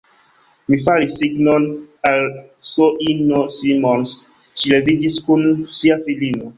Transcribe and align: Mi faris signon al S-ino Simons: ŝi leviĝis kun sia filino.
Mi 0.73 0.79
faris 0.87 1.17
signon 1.19 1.67
al 2.13 2.25
S-ino 2.71 3.45
Simons: 3.59 4.19
ŝi 4.59 4.77
leviĝis 4.77 5.23
kun 5.33 5.51
sia 5.83 6.05
filino. 6.09 6.47